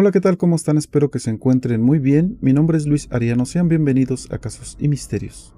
Hola, 0.00 0.12
¿qué 0.12 0.20
tal? 0.20 0.36
¿Cómo 0.36 0.54
están? 0.54 0.78
Espero 0.78 1.10
que 1.10 1.18
se 1.18 1.30
encuentren 1.30 1.82
muy 1.82 1.98
bien. 1.98 2.38
Mi 2.40 2.52
nombre 2.52 2.78
es 2.78 2.86
Luis 2.86 3.08
Ariano. 3.10 3.44
Sean 3.44 3.66
bienvenidos 3.66 4.30
a 4.30 4.38
Casos 4.38 4.76
y 4.78 4.86
Misterios. 4.86 5.56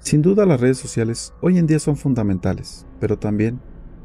Sin 0.00 0.20
duda 0.20 0.46
las 0.46 0.60
redes 0.60 0.78
sociales 0.78 1.32
hoy 1.40 1.58
en 1.58 1.68
día 1.68 1.78
son 1.78 1.96
fundamentales, 1.96 2.88
pero 2.98 3.20
también 3.20 3.60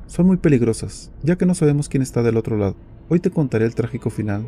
son 0.05 0.27
muy 0.27 0.37
peligrosas, 0.37 1.11
ya 1.23 1.39
que 1.39 1.47
no 1.47 1.55
sabemos 1.55 1.89
quién 1.89 2.03
está 2.03 2.21
del 2.21 2.37
otro 2.37 2.55
lado. 2.55 2.75
Hoy 3.09 3.19
te 3.19 3.31
contaré 3.31 3.65
el 3.65 3.73
trágico 3.73 4.11
final 4.11 4.47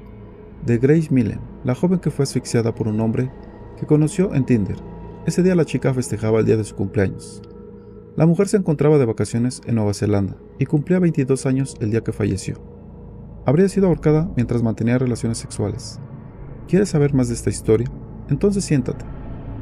de 0.63 0.77
Grace 0.77 1.07
Millen, 1.10 1.41
la 1.64 1.73
joven 1.73 1.98
que 1.98 2.12
fue 2.12 2.21
asfixiada 2.21 2.76
por 2.76 2.88
un 2.88 3.00
hombre 3.00 3.32
que 3.80 3.88
conoció 3.88 4.36
en 4.36 4.46
Tinder. 4.46 4.78
Ese 5.26 5.41
día 5.41 5.55
la 5.55 5.66
chica 5.66 5.91
festejaba 5.91 6.41
el 6.41 6.46
día 6.46 6.57
de 6.57 6.66
su 6.66 6.76
cumpleaños. 6.76 7.41
La 8.16 8.28
mujer 8.28 8.48
se 8.48 8.57
encontraba 8.57 9.00
de 9.00 9.05
vacaciones 9.05 9.62
en 9.66 9.73
Nueva 9.73 9.96
Zelanda 9.96 10.38
y 10.60 10.68
cumplía 10.68 11.00
22 11.00 11.48
años 11.48 11.73
el 11.80 11.89
día 11.89 12.02
que 12.02 12.14
falleció 12.14 12.79
habría 13.45 13.69
sido 13.69 13.87
ahorcada 13.87 14.29
mientras 14.35 14.63
mantenía 14.63 14.97
relaciones 14.97 15.37
sexuales. 15.37 15.99
¿Quieres 16.67 16.89
saber 16.89 17.13
más 17.13 17.30
de 17.30 17.34
esta 17.34 17.49
historia? 17.49 17.88
Entonces 18.30 18.63
siéntate, 18.63 19.05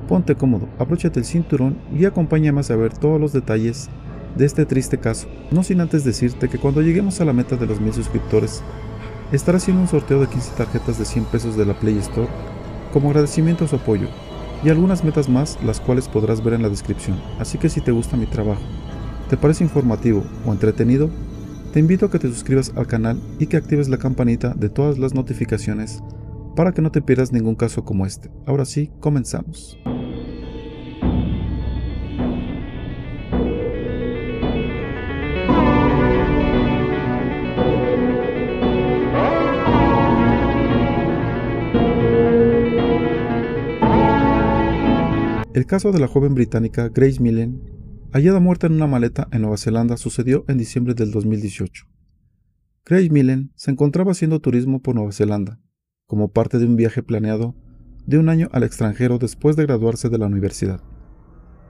ponte 0.08 0.36
cómodo, 0.36 0.68
abróchate 0.78 1.20
el 1.20 1.26
cinturón 1.26 1.78
y 1.94 2.06
acompáñame 2.06 2.62
a 2.70 2.76
ver 2.76 2.98
todos 2.98 3.20
los 3.20 3.34
detalles 3.34 3.90
de 4.36 4.46
este 4.46 4.66
triste 4.66 4.98
caso, 5.00 5.28
no 5.52 5.64
sin 5.64 5.82
antes 5.82 6.04
decirte 6.04 6.48
que 6.48 6.60
cuando 6.60 6.82
lleguemos 6.82 7.20
a 7.20 7.26
la 7.26 7.34
meta 7.34 7.56
de 7.56 7.66
los 7.66 7.82
mil 7.82 7.94
suscriptores, 7.94 8.62
estará 9.32 9.58
haciendo 9.58 9.82
un 9.82 9.88
sorteo 9.88 10.20
de 10.20 10.28
15 10.28 10.52
tarjetas 10.56 11.00
de 11.00 11.06
100 11.06 11.26
pesos 11.26 11.58
de 11.58 11.66
la 11.66 11.74
Play 11.80 11.98
Store 11.98 12.28
como 12.94 13.10
agradecimiento 13.10 13.66
a 13.66 13.68
su 13.68 13.78
apoyo 13.78 14.08
y 14.64 14.70
algunas 14.70 15.04
metas 15.04 15.28
más 15.28 15.58
las 15.64 15.80
cuales 15.80 16.08
podrás 16.08 16.44
ver 16.44 16.54
en 16.54 16.62
la 16.62 16.70
descripción, 16.70 17.22
así 17.40 17.58
que 17.58 17.70
si 17.70 17.82
te 17.82 17.92
gusta 17.92 18.18
mi 18.18 18.26
trabajo, 18.26 18.62
te 19.30 19.38
parece 19.38 19.64
informativo 19.64 20.24
o 20.46 20.52
entretenido, 20.52 21.10
te 21.78 21.82
invito 21.82 22.08
a 22.08 22.10
que 22.10 22.18
te 22.18 22.28
suscribas 22.28 22.74
al 22.76 22.88
canal 22.88 23.22
y 23.38 23.46
que 23.46 23.56
actives 23.56 23.88
la 23.88 24.00
campanita 24.00 24.56
de 24.56 24.68
todas 24.68 24.98
las 24.98 25.14
notificaciones 25.14 26.02
para 26.56 26.72
que 26.72 26.82
no 26.82 26.92
te 26.92 27.04
pierdas 27.04 27.32
ningún 27.32 27.54
caso 27.54 27.86
como 27.86 28.08
este. 28.08 28.32
Ahora 28.48 28.66
sí, 28.66 28.90
comenzamos. 29.00 29.78
El 45.54 45.68
caso 45.68 45.92
de 45.92 46.00
la 46.00 46.08
joven 46.08 46.34
británica 46.34 46.90
Grace 46.90 47.22
Millen 47.22 47.77
hallada 48.12 48.40
muerta 48.40 48.68
en 48.68 48.74
una 48.74 48.88
maleta 48.88 49.28
en 49.32 49.42
Nueva 49.42 49.58
Zelanda, 49.58 49.98
sucedió 49.98 50.46
en 50.48 50.58
diciembre 50.58 50.94
del 50.94 51.12
2018. 51.12 51.86
Grace 52.86 53.10
Millen 53.10 53.52
se 53.56 53.72
encontraba 53.72 54.12
haciendo 54.12 54.40
turismo 54.40 54.82
por 54.82 54.96
Nueva 54.96 55.12
Zelanda, 55.12 55.60
como 56.06 56.32
parte 56.32 56.58
de 56.58 56.66
un 56.66 56.78
viaje 56.78 57.04
planeado 57.04 57.56
de 58.06 58.18
un 58.18 58.30
año 58.30 58.48
al 58.54 58.64
extranjero 58.64 59.18
después 59.18 59.56
de 59.58 59.66
graduarse 59.66 60.10
de 60.10 60.18
la 60.18 60.28
universidad. 60.28 60.82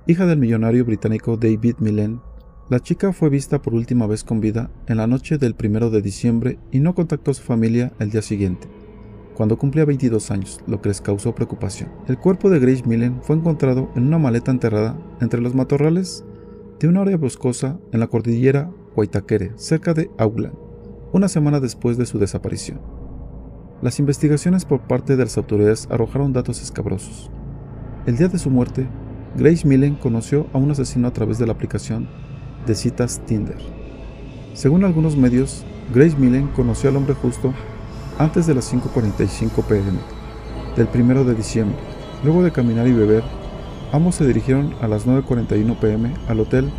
Hija 0.06 0.26
del 0.28 0.38
millonario 0.38 0.86
británico 0.86 1.38
David 1.38 1.78
Millen, 1.80 2.22
la 2.70 2.80
chica 2.80 3.14
fue 3.14 3.30
vista 3.30 3.62
por 3.62 3.74
última 3.74 4.06
vez 4.08 4.24
con 4.24 4.40
vida 4.40 4.70
en 4.88 4.98
la 4.98 5.08
noche 5.08 5.38
del 5.38 5.56
1 5.62 5.90
de 5.90 6.02
diciembre 6.02 6.60
y 6.72 6.80
no 6.80 6.94
contactó 6.94 7.32
a 7.32 7.34
su 7.34 7.42
familia 7.42 7.94
el 8.00 8.12
día 8.12 8.22
siguiente, 8.22 8.68
cuando 9.38 9.58
cumplía 9.58 9.86
22 9.86 10.32
años, 10.32 10.62
lo 10.68 10.82
que 10.82 10.90
les 10.90 11.00
causó 11.00 11.34
preocupación. 11.34 11.92
El 12.08 12.18
cuerpo 12.18 12.50
de 12.50 12.60
Grace 12.60 12.84
Millen 12.86 13.22
fue 13.22 13.36
encontrado 13.36 13.92
en 13.96 14.08
una 14.08 14.18
maleta 14.18 14.52
enterrada 14.52 15.00
entre 15.22 15.42
los 15.42 15.56
matorrales 15.56 16.26
de 16.80 16.88
una 16.88 17.02
área 17.02 17.18
boscosa 17.18 17.80
en 17.92 18.00
la 18.00 18.08
cordillera 18.08 18.70
Waitakere, 18.96 19.52
cerca 19.56 19.94
de 19.94 20.12
Auckland, 20.18 20.54
una 21.12 21.28
semana 21.28 21.60
después 21.60 21.98
de 21.98 22.06
su 22.06 22.20
desaparición. 22.20 22.80
Las 23.82 24.00
investigaciones 24.00 24.66
por 24.66 24.82
parte 24.82 25.16
de 25.16 25.24
las 25.24 25.38
autoridades 25.38 25.88
arrojaron 25.90 26.34
datos 26.34 26.62
escabrosos. 26.62 27.32
El 28.06 28.18
día 28.18 28.28
de 28.28 28.40
su 28.40 28.50
muerte, 28.50 28.88
Grace 29.36 29.68
Millen 29.68 29.96
conoció 29.96 30.48
a 30.54 30.58
un 30.58 30.72
asesino 30.72 31.08
a 31.08 31.14
través 31.14 31.38
de 31.38 31.46
la 31.46 31.54
aplicación 31.54 32.08
de 32.66 32.76
citas 32.76 33.22
Tinder. 33.26 33.58
Según 34.54 34.84
algunos 34.84 35.16
medios, 35.16 35.66
Grace 35.94 36.18
Millen 36.18 36.48
conoció 36.50 36.90
al 36.90 36.98
hombre 36.98 37.14
justo 37.14 37.54
antes 38.18 38.48
de 38.48 38.56
las 38.56 38.74
5.45 38.74 39.64
pm 39.64 40.00
del 40.76 40.88
1 40.94 41.24
de 41.24 41.36
diciembre. 41.36 41.78
Luego 42.24 42.44
de 42.44 42.52
caminar 42.52 42.88
y 42.88 42.94
beber, 42.94 43.24
Ambos 43.92 44.16
se 44.16 44.28
dirigieron 44.28 44.76
a 44.82 44.88
las 44.88 45.08
9.41 45.08 45.80
pm 45.80 46.14
al 46.28 46.40
hotel 46.42 46.70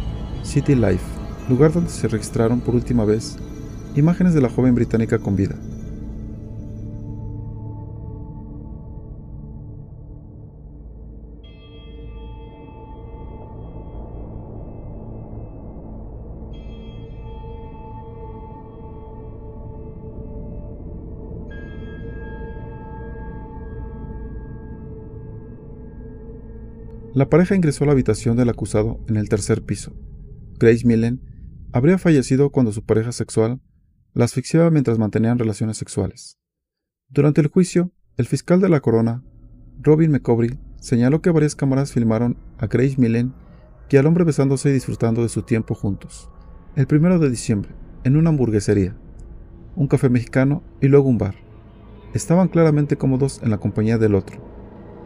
City 0.43 0.75
Life, 0.75 1.05
lugar 1.49 1.73
donde 1.73 1.91
se 1.91 2.07
registraron 2.07 2.61
por 2.61 2.75
última 2.75 3.05
vez 3.07 3.39
imágenes 3.97 4.35
de 4.35 4.43
la 4.43 4.51
joven 4.51 4.75
británica 4.75 5.19
con 5.19 5.35
vida. 5.35 5.55
La 27.15 27.31
pareja 27.31 27.55
ingresó 27.55 27.85
a 27.85 27.87
la 27.87 27.93
habitación 27.93 28.37
del 28.37 28.51
acusado 28.51 29.01
en 29.09 29.17
el 29.17 29.31
tercer 29.31 29.63
piso. 29.63 29.95
Grace 30.59 30.87
Millen 30.87 31.23
habría 31.73 31.97
fallecido 31.97 32.51
cuando 32.51 32.71
su 32.71 32.85
pareja 32.85 33.13
sexual 33.13 33.63
la 34.13 34.27
asfixiaba 34.27 34.71
mientras 34.71 34.99
mantenían 34.99 35.39
relaciones 35.39 35.79
sexuales. 35.79 36.39
Durante 37.09 37.41
el 37.41 37.47
juicio, 37.47 37.93
el 38.19 38.27
fiscal 38.27 38.61
de 38.61 38.69
la 38.69 38.81
corona, 38.81 39.25
Robin 39.81 40.11
McCovery, 40.11 40.59
señaló 40.81 41.23
que 41.23 41.31
varias 41.31 41.57
cámaras 41.57 41.93
filmaron 41.93 42.37
a 42.59 42.67
Grace 42.67 42.97
Millen 42.99 43.33
y 43.89 43.97
al 43.97 44.07
hombre 44.07 44.25
besándose 44.25 44.69
y 44.69 44.73
disfrutando 44.75 45.23
de 45.23 45.31
su 45.31 45.43
tiempo 45.43 45.75
juntos. 45.75 46.31
El 46.77 46.87
primero 46.87 47.19
de 47.19 47.31
diciembre, 47.31 47.71
en 48.05 48.17
una 48.17 48.29
hamburguesería, 48.29 48.97
un 49.77 49.89
café 49.89 50.11
mexicano 50.11 50.63
y 50.83 50.89
luego 50.89 51.09
un 51.09 51.17
bar. 51.17 51.37
Estaban 52.13 52.49
claramente 52.49 52.97
cómodos 52.97 53.41
en 53.43 53.51
la 53.51 53.59
compañía 53.59 53.97
del 53.97 54.15
otro 54.15 54.48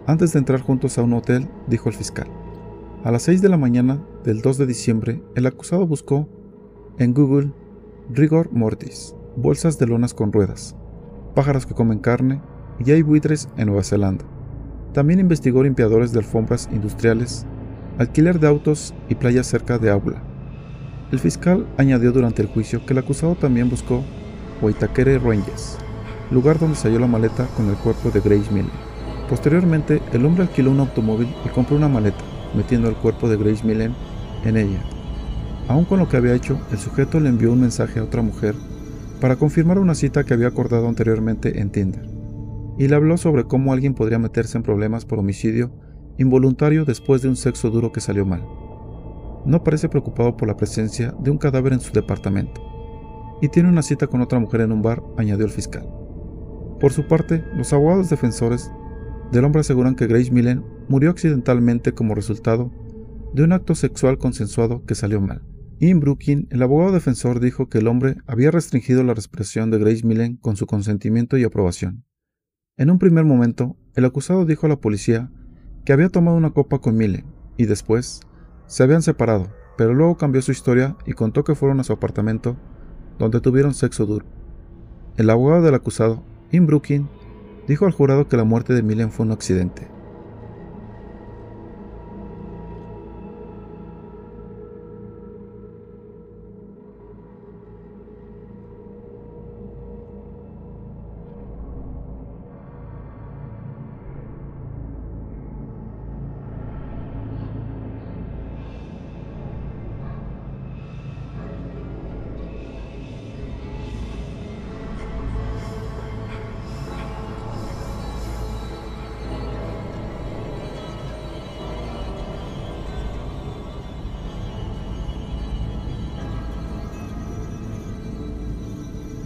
antes 0.06 0.32
de 0.32 0.38
entrar 0.38 0.60
juntos 0.60 0.98
a 0.98 1.02
un 1.02 1.12
hotel, 1.12 1.48
dijo 1.68 1.88
el 1.88 1.94
fiscal. 1.94 2.28
A 3.04 3.10
las 3.10 3.22
6 3.22 3.42
de 3.42 3.48
la 3.48 3.56
mañana 3.56 4.02
del 4.24 4.42
2 4.42 4.58
de 4.58 4.66
diciembre, 4.66 5.22
el 5.34 5.46
acusado 5.46 5.86
buscó 5.86 6.28
en 6.98 7.14
Google 7.14 7.52
rigor 8.10 8.52
mortis, 8.52 9.14
bolsas 9.36 9.78
de 9.78 9.86
lonas 9.86 10.14
con 10.14 10.32
ruedas, 10.32 10.76
pájaros 11.34 11.66
que 11.66 11.74
comen 11.74 11.98
carne 11.98 12.40
y 12.84 12.90
hay 12.90 13.02
buitres 13.02 13.48
en 13.56 13.66
Nueva 13.66 13.84
Zelanda. 13.84 14.24
También 14.92 15.20
investigó 15.20 15.62
limpiadores 15.62 16.12
de 16.12 16.19
alfombras 16.19 16.69
industriales, 16.72 17.46
alquiler 17.98 18.38
de 18.38 18.48
autos 18.48 18.94
y 19.08 19.14
playas 19.14 19.46
cerca 19.46 19.78
de 19.78 19.90
Aula. 19.90 20.22
El 21.10 21.19
fiscal 21.19 21.66
añadió 21.78 22.12
durante 22.12 22.42
el 22.42 22.48
juicio 22.48 22.84
que 22.84 22.92
el 22.92 22.98
acusado 22.98 23.34
también 23.34 23.69
buscó 23.70 24.02
Waitakere 24.60 25.19
Rangers, 25.19 25.78
lugar 26.30 26.58
donde 26.58 26.76
se 26.76 26.88
halló 26.88 27.00
la 27.00 27.06
maleta 27.06 27.46
con 27.56 27.69
el 27.69 27.76
cuerpo 27.76 28.10
de 28.10 28.20
Grace 28.20 28.52
Miller. 28.52 28.91
Posteriormente, 29.32 30.03
el 30.12 30.26
hombre 30.26 30.43
alquiló 30.43 30.70
un 30.72 30.81
automóvil 30.81 31.26
y 31.43 31.48
compró 31.48 31.75
una 31.75 31.88
maleta, 31.88 32.22
metiendo 32.54 32.91
el 32.91 32.97
cuerpo 32.97 33.31
de 33.31 33.38
Grace 33.38 33.66
Millen 33.66 33.94
en 34.44 34.59
ella. 34.59 34.78
Aún 35.69 35.87
con 35.87 36.00
lo 36.00 36.06
que 36.06 36.19
había 36.19 36.34
hecho, 36.34 36.60
el 36.70 36.76
sujeto 36.76 37.19
le 37.19 37.31
envió 37.31 37.50
un 37.50 37.62
mensaje 37.62 37.98
a 37.98 38.04
otra 38.04 38.20
mujer 38.20 38.54
para 39.22 39.37
confirmar 39.37 39.78
una 39.78 39.94
cita 39.94 40.25
que 40.25 40.34
había 40.34 40.48
acordado 40.48 40.87
anteriormente 40.87 41.62
en 41.62 41.70
Tinder, 41.70 42.06
y 42.76 42.88
le 42.88 42.94
habló 42.94 43.16
sobre 43.16 43.44
cómo 43.44 43.72
alguien 43.72 43.94
podría 43.94 44.19
meterse 44.19 44.59
en 44.59 44.65
problemas 44.65 45.06
por 45.06 45.19
homicidio 45.19 45.70
involuntario 46.19 46.84
después 46.84 47.22
de 47.22 47.31
un 47.31 47.37
sexo 47.37 47.70
duro 47.70 47.91
que 47.91 48.03
salió 48.03 48.26
mal. 48.26 48.47
No 49.47 49.64
parece 49.64 49.88
preocupado 49.88 50.37
por 50.37 50.47
la 50.47 50.59
presencia 50.59 51.14
de 51.19 51.31
un 51.31 51.38
cadáver 51.38 51.72
en 51.72 51.81
su 51.81 51.94
departamento, 51.94 52.60
y 53.41 53.49
tiene 53.49 53.70
una 53.70 53.81
cita 53.81 54.09
con 54.09 54.20
otra 54.20 54.38
mujer 54.38 54.60
en 54.60 54.72
un 54.72 54.82
bar, 54.82 55.03
añadió 55.16 55.47
el 55.47 55.53
fiscal. 55.53 55.88
Por 56.78 56.93
su 56.93 57.06
parte, 57.06 57.43
los 57.56 57.72
abogados 57.72 58.11
defensores 58.11 58.70
del 59.32 59.46
hombre 59.46 59.61
aseguran 59.61 59.94
que 59.94 60.06
Grace 60.06 60.31
Millen 60.31 60.62
murió 60.88 61.11
accidentalmente 61.11 61.93
como 61.93 62.14
resultado 62.14 62.70
de 63.32 63.43
un 63.43 63.52
acto 63.52 63.75
sexual 63.75 64.19
consensuado 64.19 64.84
que 64.84 64.94
salió 64.94 65.23
mal. 65.23 65.43
Ian 65.81 66.00
Brookin, 66.00 66.46
el 66.50 66.62
abogado 66.62 66.93
defensor, 66.93 67.40
dijo 67.40 67.69
que 67.69 67.79
el 67.79 67.88
hombre 67.88 68.17
había 68.26 68.50
restringido 68.50 69.02
la 69.02 69.14
respiración 69.14 69.70
de 69.70 69.79
Grace 69.79 70.06
Millen 70.06 70.37
con 70.37 70.56
su 70.56 70.67
consentimiento 70.67 71.38
y 71.38 71.44
aprobación. 71.44 72.05
En 72.76 72.90
un 72.90 72.99
primer 72.99 73.25
momento, 73.25 73.76
el 73.94 74.05
acusado 74.05 74.44
dijo 74.44 74.67
a 74.67 74.69
la 74.69 74.81
policía 74.81 75.31
que 75.87 75.94
había 75.94 76.11
tomado 76.11 76.37
una 76.37 76.50
copa 76.50 76.79
con 76.79 76.96
Millen 76.96 77.25
y 77.56 77.64
después 77.64 78.20
se 78.67 78.82
habían 78.82 79.02
separado, 79.02 79.50
pero 79.79 79.94
luego 79.94 80.19
cambió 80.19 80.43
su 80.43 80.52
historia 80.52 80.96
y 81.06 81.14
contó 81.14 81.43
que 81.43 81.55
fueron 81.55 81.81
a 81.81 81.84
su 81.84 81.94
apartamento 81.94 82.58
donde 83.19 83.40
tuvieron 83.40 83.73
sexo 83.73 84.05
duro. 84.05 84.26
El 85.17 85.31
abogado 85.31 85.62
del 85.62 85.75
acusado, 85.75 86.23
Ian 86.50 86.67
Brookin, 86.67 87.08
dijo 87.67 87.87
al 87.87 87.93
jurado 87.93 88.29
que 88.29 88.37
la 88.37 88.44
muerte 88.44 88.73
de 88.73 88.82
Millen 88.82 89.11
fue 89.11 89.26
un 89.26 89.32
accidente. 89.32 89.88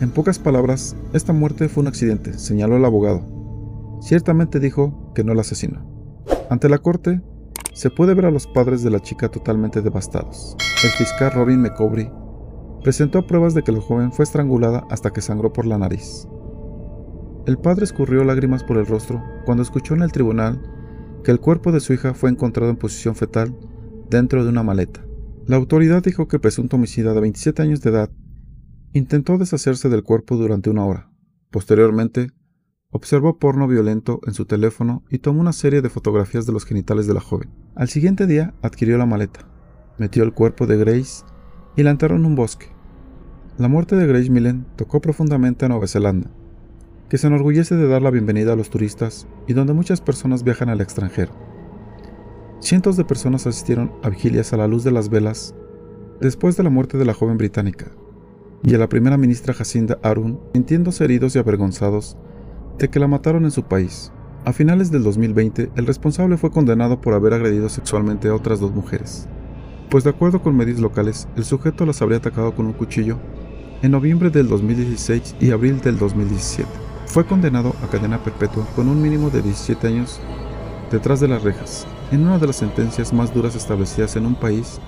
En 0.06 0.12
pocas 0.12 0.38
palabras, 0.38 0.94
esta 1.14 1.32
muerte 1.32 1.69
fue 1.69 1.81
un 1.81 1.88
accidente, 1.88 2.38
señaló 2.38 2.76
el 2.76 2.85
abogado. 2.85 3.99
Ciertamente 4.00 4.61
dijo 4.61 5.11
que 5.17 5.25
no 5.25 5.35
la 5.35 5.41
asesinó. 5.41 5.85
Ante 6.49 6.69
la 6.69 6.79
corte, 6.79 7.20
se 7.75 7.91
puede 7.91 8.14
ver 8.14 8.26
a 8.26 8.31
los 8.31 8.47
padres 8.47 8.85
de 8.85 8.91
la 8.91 9.00
chica 9.00 9.29
totalmente 9.29 9.82
devastados. 9.82 10.56
El 10.85 10.91
fiscal 10.91 11.32
Robin 11.32 11.61
McCovery 11.61 12.08
presentó 12.85 13.26
pruebas 13.26 13.53
de 13.55 13.64
que 13.64 13.73
la 13.73 13.81
joven 13.81 14.12
fue 14.12 14.23
estrangulada 14.23 14.87
hasta 14.91 15.11
que 15.12 15.20
sangró 15.20 15.53
por 15.53 15.67
la 15.67 15.76
nariz. 15.76 16.29
El 17.47 17.58
padre 17.58 17.82
escurrió 17.82 18.23
lágrimas 18.23 18.62
por 18.62 18.76
el 18.76 18.87
rostro 18.87 19.20
cuando 19.44 19.64
escuchó 19.64 19.94
en 19.94 20.03
el 20.03 20.12
tribunal 20.12 20.62
que 21.25 21.32
el 21.32 21.41
cuerpo 21.41 21.73
de 21.73 21.81
su 21.81 21.93
hija 21.93 22.14
fue 22.14 22.31
encontrado 22.31 22.70
en 22.70 22.76
posición 22.76 23.17
fetal 23.17 23.56
dentro 24.08 24.44
de 24.44 24.50
una 24.50 24.62
maleta. 24.62 25.05
La 25.47 25.56
autoridad 25.56 26.05
dijo 26.05 26.29
que 26.29 26.37
el 26.37 26.43
presunto 26.43 26.76
homicida 26.76 27.12
de 27.12 27.20
27 27.23 27.61
años 27.61 27.81
de 27.81 27.91
edad 27.91 28.11
intentó 28.96 29.37
deshacerse 29.37 29.88
del 29.88 30.02
cuerpo 30.02 30.37
durante 30.37 30.70
una 30.70 30.84
hora. 30.84 31.10
Posteriormente, 31.50 32.31
observó 32.90 33.38
porno 33.38 33.69
violento 33.69 34.20
en 34.26 34.32
su 34.32 34.46
teléfono 34.46 35.04
y 35.10 35.19
tomó 35.19 35.40
una 35.40 35.52
serie 35.52 35.82
de 35.82 35.90
fotografías 35.90 36.46
de 36.46 36.52
los 36.52 36.64
genitales 36.64 37.06
de 37.06 37.14
la 37.14 37.20
joven. 37.20 37.50
Al 37.75 37.88
siguiente 37.88 38.26
día 38.26 38.54
adquirió 38.62 38.96
la 38.96 39.06
maleta, 39.06 39.46
metió 39.98 40.22
el 40.22 40.32
cuerpo 40.32 40.66
de 40.66 40.78
Grace 40.78 41.25
y 41.76 41.82
la 41.82 41.90
enterró 41.90 42.16
en 42.16 42.25
un 42.25 42.37
bosque. 42.37 42.69
La 43.58 43.69
muerte 43.69 43.96
de 43.96 44.06
Grace 44.06 44.31
Millen 44.31 44.66
tocó 44.76 45.00
profundamente 45.00 45.66
a 45.66 45.69
Nueva 45.69 45.87
Zelanda, 45.87 46.31
que 47.10 47.19
se 47.19 47.26
enorgullece 47.26 47.76
de 47.76 47.88
dar 47.88 48.02
la 48.02 48.10
bienvenida 48.10 48.54
a 48.54 48.56
los 48.56 48.70
turistas 48.70 49.26
y 49.46 49.52
donde 49.52 49.75
muchas 49.75 50.00
personas 50.00 50.43
viajan 50.43 50.70
al 50.70 50.81
extranjero. 50.81 51.32
Cientos 52.60 52.96
de 52.96 53.04
personas 53.04 53.46
asistieron 53.46 53.93
a 54.02 54.08
vigilias 54.08 54.52
a 54.52 54.56
la 54.56 54.66
luz 54.66 54.84
de 54.84 54.90
las 54.90 55.10
velas 55.10 55.54
después 56.20 56.56
de 56.56 56.62
la 56.62 56.70
muerte 56.70 56.96
de 56.96 57.04
la 57.04 57.12
joven 57.12 57.37
británica, 57.37 57.93
y 58.67 58.75
a 58.75 58.79
la 58.79 58.89
primera 58.89 59.17
ministra 59.17 59.55
Jacinda 59.55 59.97
Ardern 60.03 60.41
sintiéndose 60.53 61.05
heridos 61.05 61.37
y 61.37 61.39
avergonzados 61.39 62.17
de 62.79 62.91
que 62.91 62.99
la 62.99 63.07
mataron 63.07 63.45
en 63.45 63.53
su 63.53 63.63
país. 63.63 64.11
A 64.45 64.53
finales 64.53 64.91
del 64.91 65.05
2020, 65.05 65.71
el 65.77 65.87
responsable 65.87 66.37
fue 66.37 66.51
condenado 66.51 67.01
por 67.01 67.15
haber 67.15 67.33
agredido 67.33 67.69
sexualmente 67.69 68.27
a 68.27 68.35
otras 68.35 68.59
dos 68.59 68.75
mujeres, 68.75 69.29
pues 69.89 70.03
de 70.03 70.11
acuerdo 70.11 70.43
con 70.43 70.57
medios 70.57 70.81
locales, 70.81 71.29
el 71.37 71.45
sujeto 71.45 71.87
las 71.87 72.03
habría 72.03 72.19
atacado 72.19 72.57
con 72.57 72.67
un 72.67 72.73
cuchillo 72.73 73.19
en 73.83 73.93
noviembre 73.93 74.31
del 74.31 74.49
2016 74.49 75.37
y 75.41 75.53
abril 75.53 75.81
del 75.81 75.97
2017. 75.97 76.69
Fue 77.07 77.25
condenado 77.25 77.73
a 77.85 77.87
cadena 77.87 78.19
perpetua 78.19 78.67
con 78.75 78.89
un 78.89 79.01
mínimo 79.01 79.31
de 79.31 79.43
17 79.43 79.87
años 79.87 80.21
detrás 80.91 81.21
de 81.21 81.29
las 81.29 81.45
rejas, 81.45 81.87
en 82.11 82.23
una 82.23 82.41
de 82.41 82.49
las 82.49 82.57
sentencias 82.57 83.13
más 83.13 83.33
duras 83.33 83.55
establecidas 83.55 84.17
en 84.17 84.27
un 84.27 84.35
país 84.35 84.81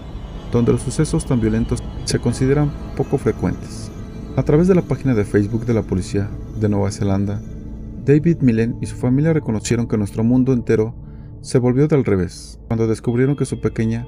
donde 0.51 0.73
los 0.73 0.83
sucesos 0.83 1.27
tan 1.27 1.41
violentos 1.41 1.83
se 2.09 2.19
consideran 2.19 2.73
poco 2.97 3.19
frecuentes. 3.19 3.91
A 4.35 4.43
través 4.43 4.67
de 4.67 4.75
la 4.75 4.81
página 4.81 5.15
de 5.15 5.27
Facebook 5.27 5.67
de 5.67 5.75
la 5.75 5.83
Policía 5.83 6.31
de 6.59 6.67
Nueva 6.71 6.91
Zelanda, 6.91 7.39
David 8.07 8.39
Millen 8.41 8.79
y 8.81 8.87
su 8.87 8.97
familia 8.97 9.35
reconocieron 9.35 9.87
que 9.87 9.99
nuestro 9.99 10.25
mundo 10.25 10.55
entero 10.55 10.95
se 11.43 11.59
volvió 11.59 11.87
del 11.87 12.07
revés 12.07 12.59
cuando 12.67 12.87
descubrieron 12.87 13.37
que 13.37 13.45
su 13.45 13.61
pequeña 13.61 14.07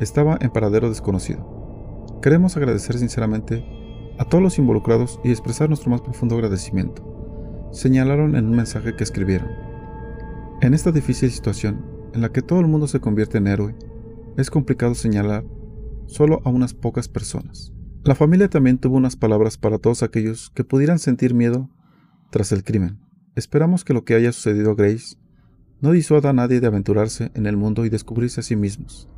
estaba 0.00 0.36
en 0.40 0.50
paradero 0.50 0.88
desconocido. 0.88 2.18
Queremos 2.20 2.56
agradecer 2.56 2.98
sinceramente 2.98 3.64
a 4.18 4.24
todos 4.24 4.42
los 4.42 4.58
involucrados 4.58 5.20
y 5.22 5.30
expresar 5.30 5.68
nuestro 5.68 5.92
más 5.92 6.00
profundo 6.00 6.34
agradecimiento, 6.34 7.68
señalaron 7.70 8.34
en 8.34 8.46
un 8.46 8.56
mensaje 8.56 8.96
que 8.96 9.04
escribieron. 9.04 9.50
En 10.62 10.74
esta 10.74 10.90
difícil 10.90 11.30
situación, 11.30 11.86
en 12.12 12.22
la 12.22 12.32
que 12.32 12.42
todo 12.42 12.58
el 12.58 12.66
mundo 12.66 12.88
se 12.88 12.98
convierte 12.98 13.38
en 13.38 13.46
héroe, 13.46 13.76
es 14.36 14.50
complicado 14.50 14.96
señalar 14.96 15.44
solo 16.06 16.40
a 16.44 16.50
unas 16.50 16.74
pocas 16.74 17.08
personas. 17.08 17.72
La 18.04 18.14
familia 18.14 18.48
también 18.48 18.78
tuvo 18.78 18.96
unas 18.96 19.16
palabras 19.16 19.58
para 19.58 19.78
todos 19.78 20.02
aquellos 20.02 20.50
que 20.50 20.64
pudieran 20.64 20.98
sentir 20.98 21.34
miedo 21.34 21.68
tras 22.30 22.52
el 22.52 22.64
crimen. 22.64 23.00
Esperamos 23.34 23.84
que 23.84 23.94
lo 23.94 24.04
que 24.04 24.14
haya 24.14 24.32
sucedido 24.32 24.70
a 24.70 24.74
Grace 24.74 25.16
no 25.80 25.90
disuada 25.90 26.30
a 26.30 26.32
nadie 26.32 26.60
de 26.60 26.66
aventurarse 26.66 27.30
en 27.34 27.46
el 27.46 27.56
mundo 27.56 27.84
y 27.84 27.90
descubrirse 27.90 28.40
a 28.40 28.42
sí 28.42 28.56
mismos. 28.56 29.08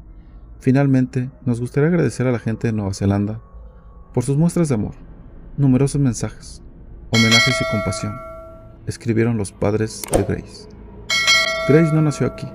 Finalmente, 0.58 1.30
nos 1.44 1.60
gustaría 1.60 1.88
agradecer 1.88 2.26
a 2.26 2.32
la 2.32 2.38
gente 2.38 2.66
de 2.66 2.72
Nueva 2.72 2.94
Zelanda 2.94 3.40
por 4.12 4.24
sus 4.24 4.36
muestras 4.36 4.68
de 4.68 4.74
amor, 4.74 4.94
numerosos 5.56 6.00
mensajes, 6.00 6.62
homenajes 7.10 7.60
y 7.60 7.70
compasión, 7.70 8.14
escribieron 8.86 9.36
los 9.36 9.52
padres 9.52 10.02
de 10.10 10.22
Grace. 10.24 10.68
Grace 11.68 11.92
no 11.92 12.02
nació 12.02 12.26
aquí, 12.26 12.48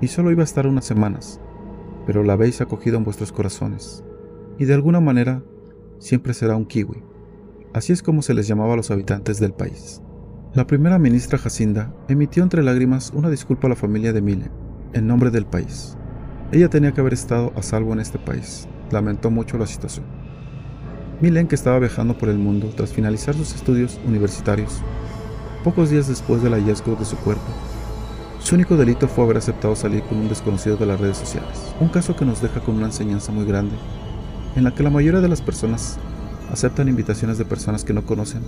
y 0.00 0.08
solo 0.08 0.30
iba 0.30 0.42
a 0.42 0.44
estar 0.44 0.66
unas 0.66 0.84
semanas, 0.84 1.40
pero 2.06 2.22
la 2.22 2.34
habéis 2.34 2.60
acogido 2.60 2.96
en 2.96 3.04
vuestros 3.04 3.32
corazones, 3.32 4.04
y 4.58 4.64
de 4.64 4.74
alguna 4.74 5.00
manera 5.00 5.42
siempre 5.98 6.34
será 6.34 6.56
un 6.56 6.66
kiwi. 6.66 7.02
Así 7.72 7.92
es 7.92 8.02
como 8.02 8.22
se 8.22 8.34
les 8.34 8.46
llamaba 8.46 8.74
a 8.74 8.76
los 8.76 8.90
habitantes 8.90 9.40
del 9.40 9.52
país. 9.52 10.02
La 10.54 10.66
primera 10.66 10.98
ministra 10.98 11.38
Jacinda 11.38 11.94
emitió 12.08 12.42
entre 12.42 12.62
lágrimas 12.62 13.12
una 13.14 13.30
disculpa 13.30 13.66
a 13.66 13.70
la 13.70 13.76
familia 13.76 14.12
de 14.12 14.20
Mille, 14.20 14.50
en 14.92 15.06
nombre 15.06 15.30
del 15.30 15.46
país. 15.46 15.96
Ella 16.50 16.68
tenía 16.68 16.92
que 16.92 17.00
haber 17.00 17.14
estado 17.14 17.52
a 17.56 17.62
salvo 17.62 17.94
en 17.94 18.00
este 18.00 18.18
país. 18.18 18.68
Lamentó 18.90 19.30
mucho 19.30 19.56
la 19.56 19.66
situación. 19.66 20.04
Milen, 21.22 21.48
que 21.48 21.54
estaba 21.54 21.78
viajando 21.78 22.18
por 22.18 22.28
el 22.28 22.36
mundo 22.36 22.70
tras 22.76 22.92
finalizar 22.92 23.34
sus 23.34 23.54
estudios 23.54 23.98
universitarios, 24.06 24.82
pocos 25.64 25.88
días 25.88 26.08
después 26.08 26.42
del 26.42 26.52
hallazgo 26.52 26.96
de 26.96 27.04
su 27.06 27.16
cuerpo, 27.16 27.46
su 28.42 28.56
único 28.56 28.76
delito 28.76 29.06
fue 29.06 29.24
haber 29.24 29.36
aceptado 29.36 29.76
salir 29.76 30.02
con 30.02 30.18
un 30.18 30.28
desconocido 30.28 30.76
de 30.76 30.86
las 30.86 31.00
redes 31.00 31.16
sociales, 31.16 31.74
un 31.80 31.88
caso 31.88 32.16
que 32.16 32.24
nos 32.24 32.42
deja 32.42 32.60
con 32.60 32.76
una 32.76 32.86
enseñanza 32.86 33.30
muy 33.30 33.44
grande, 33.44 33.76
en 34.56 34.64
la 34.64 34.74
que 34.74 34.82
la 34.82 34.90
mayoría 34.90 35.20
de 35.20 35.28
las 35.28 35.40
personas 35.40 35.98
aceptan 36.50 36.88
invitaciones 36.88 37.38
de 37.38 37.44
personas 37.44 37.84
que 37.84 37.92
no 37.92 38.04
conocen, 38.04 38.42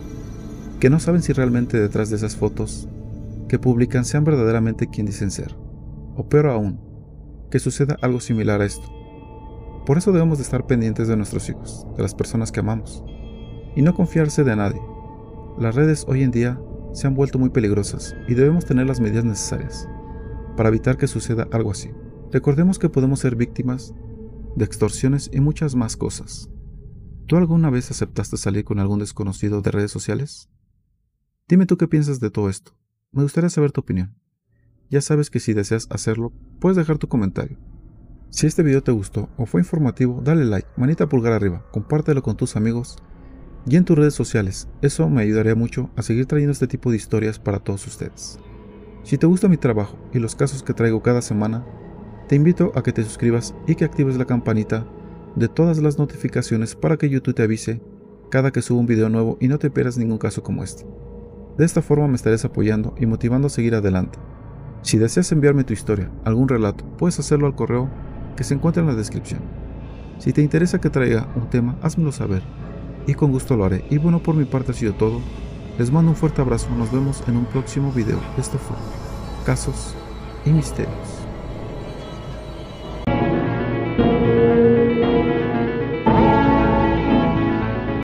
que 0.81 0.91
no 0.91 0.99
saben 0.99 1.23
si 1.23 1.32
realmente 1.32 1.81
detrás 1.81 2.11
de 2.11 2.17
esas 2.17 2.35
fotos 2.37 2.88
que 3.49 3.58
publican 3.58 4.05
sean 4.05 4.25
verdaderamente 4.25 4.89
quien 4.89 5.06
dicen 5.06 5.31
ser, 5.31 5.55
o 6.17 6.29
peor 6.29 6.48
aún, 6.48 6.81
que 7.51 7.60
suceda 7.60 7.96
algo 8.03 8.20
similar 8.20 8.60
a 8.60 8.67
esto. 8.67 8.93
Por 9.86 9.96
eso 9.96 10.13
debemos 10.13 10.39
de 10.39 10.44
estar 10.44 10.67
pendientes 10.67 11.06
de 11.06 11.17
nuestros 11.17 11.48
hijos, 11.48 11.86
de 11.96 12.03
las 12.03 12.15
personas 12.15 12.51
que 12.51 12.60
amamos, 12.60 13.05
y 13.77 13.82
no 13.82 13.94
confiarse 13.94 14.43
de 14.43 14.56
nadie. 14.56 14.81
Las 15.58 15.77
redes 15.77 16.05
hoy 16.08 16.22
en 16.22 16.32
día 16.32 16.58
se 16.94 17.08
han 17.08 17.15
vuelto 17.15 17.39
muy 17.39 17.51
peligrosas 17.51 18.17
y 18.29 18.34
debemos 18.34 18.65
tener 18.65 18.86
las 18.86 19.01
medidas 19.01 19.24
necesarias 19.24 19.89
para 20.56 20.69
evitar 20.69 20.96
que 20.96 21.08
suceda 21.08 21.48
algo 21.51 21.72
así. 21.72 21.91
Recordemos 22.32 22.79
que 22.79 22.89
podemos 22.89 23.20
ser 23.20 23.34
víctimas 23.34 23.93
de 24.55 24.65
extorsiones 24.65 25.29
y 25.32 25.41
muchas 25.41 25.74
más 25.74 25.96
cosas. 25.96 26.48
¿Tú 27.27 27.36
alguna 27.36 27.69
vez 27.69 27.91
aceptaste 27.91 28.36
salir 28.36 28.65
con 28.65 28.79
algún 28.79 29.01
desconocido 29.01 29.60
de 29.60 29.72
redes 29.72 29.91
sociales? 29.91 30.48
Dime 31.48 31.67
tú 31.67 31.77
qué 31.77 31.89
piensas 31.89 32.20
de 32.20 32.31
todo 32.31 32.48
esto. 32.48 32.77
Me 33.10 33.22
gustaría 33.22 33.51
saber 33.51 33.72
tu 33.72 33.81
opinión. 33.81 34.17
Ya 34.89 35.01
sabes 35.01 35.31
que 35.31 35.41
si 35.41 35.53
deseas 35.53 35.89
hacerlo, 35.91 36.32
puedes 36.60 36.77
dejar 36.77 36.98
tu 36.98 37.08
comentario. 37.08 37.58
Si 38.31 38.46
este 38.46 38.63
video 38.63 38.82
te 38.82 38.93
gustó 38.93 39.31
o 39.36 39.46
fue 39.46 39.60
informativo, 39.60 40.20
dale 40.22 40.44
like, 40.44 40.69
manita 40.77 41.08
pulgar 41.08 41.32
arriba, 41.32 41.67
compártelo 41.72 42.22
con 42.22 42.36
tus 42.36 42.56
amigos 42.56 42.98
y 43.66 43.76
en 43.76 43.84
tus 43.84 43.96
redes 43.96 44.14
sociales. 44.14 44.68
Eso 44.82 45.08
me 45.08 45.22
ayudaría 45.22 45.54
mucho 45.54 45.90
a 45.96 46.02
seguir 46.02 46.26
trayendo 46.26 46.52
este 46.52 46.66
tipo 46.66 46.90
de 46.90 46.96
historias 46.96 47.38
para 47.38 47.58
todos 47.58 47.86
ustedes. 47.86 48.38
Si 49.02 49.18
te 49.18 49.26
gusta 49.26 49.48
mi 49.48 49.56
trabajo 49.56 49.98
y 50.12 50.18
los 50.18 50.34
casos 50.34 50.62
que 50.62 50.74
traigo 50.74 51.02
cada 51.02 51.22
semana, 51.22 51.64
te 52.28 52.36
invito 52.36 52.72
a 52.74 52.82
que 52.82 52.92
te 52.92 53.02
suscribas 53.02 53.54
y 53.66 53.74
que 53.74 53.84
actives 53.84 54.16
la 54.16 54.24
campanita 54.24 54.86
de 55.36 55.48
todas 55.48 55.78
las 55.78 55.98
notificaciones 55.98 56.74
para 56.74 56.96
que 56.96 57.08
YouTube 57.08 57.34
te 57.34 57.42
avise 57.42 57.82
cada 58.30 58.50
que 58.50 58.62
suba 58.62 58.80
un 58.80 58.86
video 58.86 59.08
nuevo 59.08 59.36
y 59.40 59.48
no 59.48 59.58
te 59.58 59.70
pierdas 59.70 59.98
ningún 59.98 60.18
caso 60.18 60.42
como 60.42 60.64
este. 60.64 60.86
De 61.58 61.64
esta 61.64 61.82
forma 61.82 62.08
me 62.08 62.16
estarás 62.16 62.44
apoyando 62.44 62.94
y 62.98 63.06
motivando 63.06 63.46
a 63.46 63.50
seguir 63.50 63.74
adelante. 63.74 64.18
Si 64.82 64.98
deseas 64.98 65.30
enviarme 65.32 65.64
tu 65.64 65.72
historia, 65.72 66.10
algún 66.24 66.48
relato, 66.48 66.84
puedes 66.98 67.18
hacerlo 67.18 67.46
al 67.46 67.54
correo 67.54 67.88
que 68.36 68.44
se 68.44 68.54
encuentra 68.54 68.82
en 68.82 68.88
la 68.88 68.94
descripción. 68.94 69.40
Si 70.18 70.32
te 70.32 70.42
interesa 70.42 70.80
que 70.80 70.90
traiga 70.90 71.28
un 71.36 71.48
tema, 71.48 71.78
házmelo 71.82 72.12
saber 72.12 72.42
y 73.06 73.15
con 73.15 73.32
gusto 73.32 73.56
lo 73.56 73.65
haré. 73.65 73.84
Y 73.91 73.99
bueno, 73.99 74.23
por 74.23 74.34
mi 74.34 74.44
parte 74.44 74.73
ha 74.73 74.75
sido 74.75 74.94
todo. 74.94 75.20
Les 75.79 75.91
mando 75.91 76.11
un 76.11 76.17
fuerte 76.17 76.41
abrazo, 76.41 76.70
nos 76.70 76.93
vemos 76.93 77.23
en 77.27 77.37
un 77.37 77.46
próximo 77.46 77.93
video. 77.93 78.20
Esto 78.39 78.58
fue 78.58 78.77
Casos 79.44 79.94
y 80.44 80.51
Misterios. 80.51 81.23